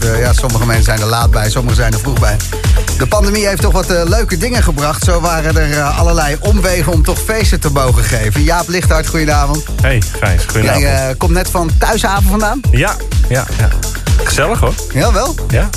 Eh, 0.00 0.18
ja, 0.18 0.32
sommige 0.32 0.66
mensen 0.66 0.84
zijn 0.84 1.00
er 1.00 1.06
laat 1.06 1.30
bij, 1.30 1.50
sommige 1.50 1.76
zijn 1.76 1.92
er 1.92 1.98
vroeg 1.98 2.20
bij. 2.20 2.36
De 2.98 3.06
pandemie 3.06 3.46
heeft 3.46 3.60
toch 3.62 3.72
wat 3.72 3.88
leuke 3.88 4.36
dingen 4.36 4.62
gebracht. 4.62 5.04
Zo 5.04 5.20
waren 5.20 5.56
er 5.56 5.82
allerlei 5.82 6.36
omwegen 6.40 6.92
om 6.92 7.02
toch 7.02 7.18
feesten 7.18 7.60
te 7.60 7.70
mogen 7.70 8.04
geven. 8.04 8.42
Jaap 8.42 8.68
Lichthart, 8.68 9.06
goedenavond. 9.06 9.64
Hey, 9.82 10.02
Gijs, 10.20 10.44
goedenavond. 10.44 10.82
Jij 10.82 11.14
komt 11.18 11.32
net 11.32 11.50
van 11.50 11.70
thuishaven 11.78 12.30
vandaan? 12.30 12.60
Ja, 12.70 12.96
ja, 13.28 13.46
ja. 13.58 13.68
Gezellig 14.24 14.60
hoor. 14.60 14.74
Jawel. 14.94 15.34
Ja. 15.48 15.68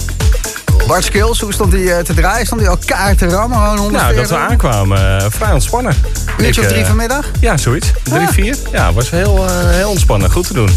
Bart 0.88 1.04
Skills, 1.04 1.40
hoe 1.40 1.54
stond 1.54 1.74
hij 1.74 2.04
te 2.04 2.14
draaien? 2.14 2.46
Stond 2.46 2.62
hij 2.62 2.70
al 2.70 2.78
kaart 2.86 3.18
te 3.18 3.28
rammen? 3.28 3.58
Gewoon 3.58 3.78
140? 3.78 4.02
Nou, 4.02 4.16
dat 4.16 4.30
we 4.30 4.54
aankwamen, 4.54 5.32
vrij 5.32 5.52
ontspannen. 5.52 5.96
Uurtje 6.38 6.62
Ik, 6.62 6.68
of 6.68 6.68
drie 6.74 6.82
eh, 6.82 6.88
vanmiddag? 6.88 7.26
Ja, 7.40 7.58
zoiets. 7.58 7.92
Drie, 8.04 8.20
Ah. 8.28 8.34
vier. 8.34 8.56
Ja, 8.72 8.94
was 8.94 9.10
heel, 9.10 9.46
eh, 9.48 9.70
heel 9.70 9.90
ontspannen. 9.90 10.32
Goed 10.32 10.48
te 10.48 10.54
doen. 10.54 10.70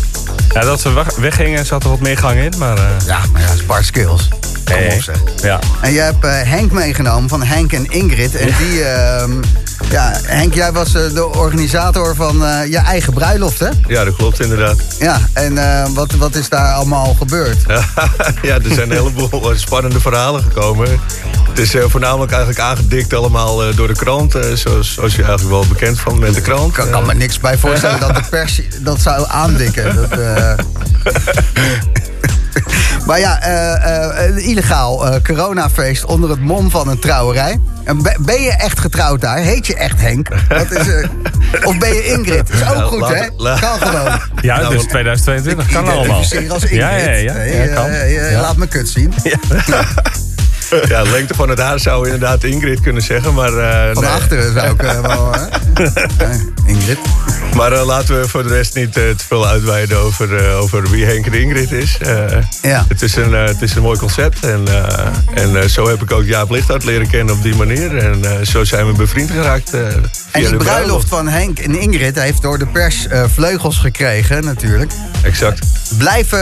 Ja, 0.54 0.60
dat 0.60 0.82
weg- 0.82 1.16
weggingen 1.16 1.66
zat 1.66 1.82
er 1.84 1.88
wat 1.90 2.00
meer 2.00 2.18
gang 2.18 2.38
in, 2.40 2.52
maar... 2.58 2.76
eh, 2.76 2.84
Ja, 3.06 3.18
maar 3.32 3.40
ja, 3.40 3.48
Bart 3.66 3.84
Skills. 3.84 4.28
Kom 4.64 4.76
hey, 4.76 4.94
op 4.96 5.02
zeg. 5.02 5.16
Ja. 5.42 5.58
En 5.80 5.92
je 5.92 6.00
hebt 6.00 6.24
Henk 6.48 6.72
meegenomen 6.72 7.28
van 7.28 7.42
Henk 7.42 7.72
en 7.72 7.86
Ingrid. 7.90 8.34
En 8.36 8.46
die, 8.58 8.84
ehm, 8.84 9.30
ja, 9.90 10.12
Henk, 10.22 10.54
jij 10.54 10.72
was 10.72 10.92
de 10.92 11.28
organisator 11.34 12.14
van 12.14 12.36
je 12.70 12.76
eigen 12.78 13.12
bruiloft, 13.12 13.58
hè? 13.58 13.68
Ja, 13.86 14.04
dat 14.04 14.16
klopt 14.16 14.40
inderdaad. 14.40 14.76
Ja, 14.98 15.20
en 15.32 15.54
wat, 15.94 16.12
wat 16.12 16.34
is 16.34 16.48
daar 16.48 16.72
allemaal 16.74 17.14
gebeurd? 17.18 17.58
ja, 18.42 18.54
er 18.54 18.74
zijn 18.74 18.90
een 18.90 18.96
heleboel 18.96 19.52
spannende 19.54 20.00
verhalen 20.00 20.42
gekomen. 20.42 21.00
Het 21.58 21.66
is 21.66 21.74
eh, 21.74 21.84
voornamelijk 21.88 22.32
eigenlijk 22.32 22.60
aangedikt 22.62 23.14
allemaal 23.14 23.64
eh, 23.64 23.76
door 23.76 23.86
de 23.88 23.94
krant. 23.94 24.34
eh, 24.34 24.52
zoals, 24.52 24.94
zoals 24.94 25.14
je 25.16 25.22
eigenlijk 25.22 25.50
wel 25.50 25.66
bekend 25.68 26.00
van 26.00 26.18
met 26.18 26.34
de 26.34 26.40
krant. 26.40 26.68
Ik 26.68 26.74
kan, 26.74 26.90
kan 26.90 27.06
me 27.06 27.14
niks 27.14 27.40
bij 27.40 27.58
voorstellen 27.58 28.00
dat 28.00 28.14
de 28.14 28.22
pers 28.30 28.60
dat 28.80 29.00
zou 29.00 29.24
aandikken. 29.28 29.94
Dat, 29.96 30.10
eh. 30.18 30.52
maar 33.06 33.18
ja, 33.18 33.40
eh, 33.42 34.18
eh, 34.24 34.28
een 34.30 34.38
illegaal 34.38 35.06
eh, 35.06 35.22
coronafeest 35.22 36.04
onder 36.04 36.30
het 36.30 36.40
mom 36.40 36.70
van 36.70 36.88
een 36.88 36.98
trouwerij. 36.98 37.60
En 37.84 38.02
be- 38.02 38.16
ben 38.20 38.42
je 38.42 38.50
echt 38.50 38.80
getrouwd 38.80 39.20
daar? 39.20 39.36
Heet 39.38 39.66
je 39.66 39.74
echt 39.76 40.00
Henk? 40.00 40.28
Dat 40.48 40.70
is, 40.70 40.88
eh, 40.88 41.08
of 41.66 41.78
ben 41.78 41.94
je 41.94 42.04
Ingrid? 42.06 42.50
Is 42.50 42.60
ook 42.68 42.76
Ja, 42.76 42.82
goed, 42.82 43.00
laat- 43.00 43.12
hè? 43.14 43.26
Kan 43.60 43.88
gewoon. 43.88 44.20
Ja, 44.40 44.56
Nou, 44.60 44.68
dus 44.68 44.76
wat- 44.80 44.88
2022 44.88 45.72
kan 45.72 45.84
allemaal. 45.88 46.04
Identificeer 46.04 46.52
als 46.52 46.62
Ingrid. 46.62 46.78
Ja, 46.80 46.90
ja, 46.96 47.10
ja. 47.10 47.32
Nee, 47.32 47.68
ja, 47.68 47.74
kan. 47.74 47.92
Ja. 48.08 48.40
Laat 48.40 48.56
me 48.56 48.66
kut 48.66 48.88
zien. 48.88 49.12
Ja, 49.24 49.38
de 50.88 51.08
lengte 51.10 51.34
van 51.34 51.48
het 51.48 51.58
haar 51.58 51.78
zou 51.78 52.04
inderdaad 52.04 52.44
Ingrid 52.44 52.80
kunnen 52.80 53.02
zeggen. 53.02 53.34
Maar, 53.34 53.56
eh, 53.56 53.94
Van 53.94 54.02
nee. 54.02 54.12
achteren 54.12 54.52
zou 54.52 54.70
ik 54.70 54.82
eh, 54.82 55.00
wel... 55.00 55.34
Ingrid. 56.66 56.98
Maar 57.58 57.72
eh, 57.72 57.86
laten 57.86 58.20
we 58.20 58.28
voor 58.28 58.42
de 58.42 58.48
rest 58.48 58.74
niet 58.74 58.96
eh, 58.96 59.02
te 59.02 59.24
veel 59.28 59.46
uitweiden 59.46 59.98
over, 59.98 60.36
eh, 60.46 60.60
over 60.60 60.90
wie 60.90 61.04
Henk 61.04 61.26
en 61.26 61.32
Ingrid 61.32 61.72
is. 61.72 61.98
Eh, 62.00 62.24
Ja. 62.62 62.84
het, 62.88 63.02
is 63.02 63.16
een, 63.16 63.32
het 63.32 63.62
is 63.62 63.74
een 63.74 63.82
mooi 63.82 63.98
concept. 63.98 64.40
En, 64.44 64.68
eh, 64.68 65.06
en 65.42 65.62
eh, 65.62 65.68
zo 65.68 65.88
heb 65.88 66.02
ik 66.02 66.12
ook 66.12 66.24
Jaap 66.24 66.50
Lichthart 66.50 66.84
leren 66.84 67.08
kennen 67.10 67.34
op 67.34 67.42
die 67.42 67.54
manier. 67.54 67.96
En 67.96 68.24
eh, 68.24 68.46
zo 68.46 68.64
zijn 68.64 68.86
we 68.86 68.92
bevriend 68.92 69.30
geraakt. 69.30 69.74
eh, 69.74 69.80
via 69.80 69.92
En 70.32 70.40
die 70.40 70.50
de 70.50 70.56
bruiloft 70.56 71.08
van 71.08 71.28
Henk 71.28 71.58
en 71.58 71.80
Ingrid 71.80 72.18
heeft 72.18 72.42
door 72.42 72.58
de 72.58 72.66
pers 72.66 73.06
eh, 73.06 73.24
vleugels 73.34 73.78
gekregen, 73.78 74.44
natuurlijk. 74.44 74.92
Exact, 75.22 75.66
Blijven 75.98 76.38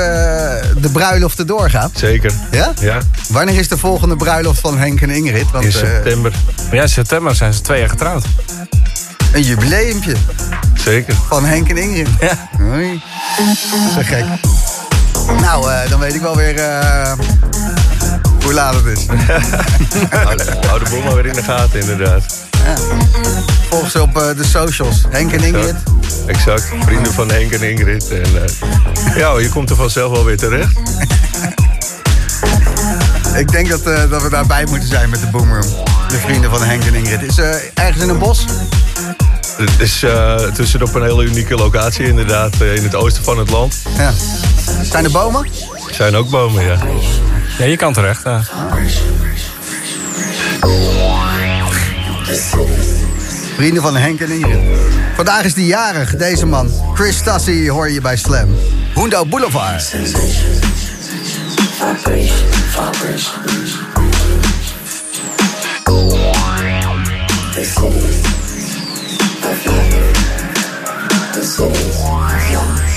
de 0.81 0.89
bruiloften 0.93 1.47
doorgaan? 1.47 1.91
zeker. 1.95 2.33
Ja? 2.51 2.73
Ja, 2.81 2.99
Wanneer 3.29 3.59
is 3.59 3.69
de 3.69 3.79
volgende 3.79 4.17
bruiloft 4.17 4.61
van 4.61 4.79
Henk 4.79 5.01
en 5.01 5.11
Ingrid? 5.11 5.51
Want, 5.53 5.65
in 5.65 5.73
september. 5.73 6.33
Ja, 6.73 6.83
in 6.83 6.89
september 6.89 7.35
zijn 7.35 7.53
ze 7.53 7.61
twee 7.61 7.79
jaar 7.81 7.89
getrouwd. 7.89 8.25
een 9.33 9.43
jubileumpje 9.43 10.13
Zeker. 10.87 11.15
van 11.29 11.45
Henk 11.45 11.69
en 11.69 11.77
Ingrid. 11.77 12.09
Ja. 12.21 12.49
Hoi. 12.59 13.03
Zo 13.95 14.01
gek. 14.03 14.25
Nou, 15.41 15.73
eh, 15.73 15.91
dan 15.91 16.01
weet 16.01 16.15
ik 16.15 16.21
wel 16.21 16.37
weer 16.37 16.59
eh, 16.59 17.13
hoe 18.43 18.53
laat 18.53 18.75
het 18.75 18.85
is. 18.87 19.07
Hou 20.67 20.85
de 20.85 20.91
boel 20.91 21.03
maar 21.03 21.15
weer 21.15 21.27
in 21.27 21.33
de 21.33 21.43
gaten, 21.43 21.81
inderdaad. 21.81 22.25
Volg 23.71 23.91
ze 23.91 24.03
op 24.03 24.17
eh, 24.19 24.37
de 24.37 24.45
socials. 24.45 25.03
Henk 25.09 25.33
en 25.33 25.45
Ingrid. 25.45 25.75
Exact. 26.27 26.73
Vrienden 26.85 27.13
van 27.13 27.31
Henk 27.31 27.53
en 27.53 27.71
Ingrid. 27.71 28.09
En, 28.11 28.43
eh, 28.43 29.17
ja, 29.17 29.39
je 29.39 29.49
komt 29.49 29.71
er 29.71 29.77
vanzelf 29.77 30.13
wel 30.13 30.25
weer 30.25 30.37
terecht. 30.37 30.79
Ik 33.37 33.51
denk 33.51 33.69
dat, 33.69 33.83
eh, 33.83 34.11
dat 34.11 34.23
we 34.23 34.29
daarbij 34.31 34.65
moeten 34.65 34.89
zijn 34.89 35.11
met 35.11 35.21
de 35.21 35.27
Boomroom. 35.27 35.85
De 36.09 36.19
vrienden 36.19 36.51
van 36.51 36.63
Henk 36.63 36.85
en 36.85 36.95
Ingrid. 36.95 37.23
Is 37.23 37.39
eh, 37.39 37.55
ergens 37.75 38.03
in 38.03 38.09
een 38.09 38.19
bos? 38.19 38.45
Het 39.57 39.81
is 39.81 40.03
eh, 40.03 40.13
uh, 40.13 40.37
tussenop 40.37 40.95
een 40.95 41.03
hele 41.03 41.25
unieke 41.25 41.55
locatie 41.55 42.07
inderdaad, 42.07 42.61
eh, 42.61 42.77
in 42.77 42.83
het 42.83 42.95
oosten 42.95 43.25
van 43.25 43.39
het 43.39 43.51
land. 43.51 43.77
Ja. 43.97 44.13
Zijn 44.83 45.05
er 45.05 45.11
bomen? 45.11 45.49
Zijn 45.91 46.17
ook 46.17 46.31
bomen, 46.31 46.65
ja. 46.65 46.79
Ja, 47.59 47.65
je 47.65 47.77
kan 47.77 47.93
terecht. 47.93 48.23
Ja. 48.25 48.43
Vrienden 53.57 53.83
van 53.83 53.97
Henk 53.97 54.21
en 54.21 54.31
Ingrid. 54.31 54.61
Vandaag 55.17 55.45
is 55.45 55.55
die 55.55 55.67
jarig, 55.67 56.17
deze 56.17 56.47
man. 56.47 56.71
Chris 56.95 57.23
Tassi 57.23 57.71
hoor 57.71 57.91
je 57.91 58.01
bij 58.01 58.17
Slam. 58.17 58.57
Hundo 58.95 59.27
Boulevard. 59.27 59.95
of 69.51 69.67
life 69.67 71.35
the 71.35 71.43
souls. 71.43 72.96